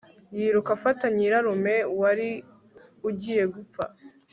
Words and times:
yiruka 0.35 0.69
afata 0.77 1.05
nyirarume 1.15 1.75
wari 1.99 2.29
ugiye 3.09 3.43
gupfa 3.53 3.83